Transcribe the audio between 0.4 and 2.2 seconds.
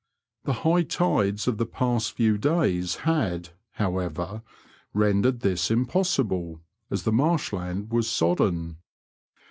The Jiigh tides of the past